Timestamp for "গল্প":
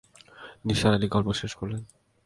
1.07-1.29